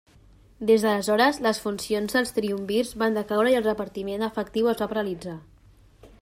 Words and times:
Des 0.69 0.85
d'aleshores, 0.85 1.37
les 1.47 1.59
funcions 1.65 2.15
dels 2.17 2.33
triumvirs 2.39 2.95
van 3.03 3.21
decaure 3.21 3.53
i 3.55 3.61
el 3.61 3.69
repartiment 3.69 4.27
efectiu 4.31 4.73
es 4.75 4.83
va 4.85 4.91
paralitzar. 4.97 5.41